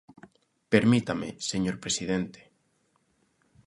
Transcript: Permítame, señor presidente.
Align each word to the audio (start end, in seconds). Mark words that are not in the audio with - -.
Permítame, 0.73 1.27
señor 1.49 1.75
presidente. 1.83 2.41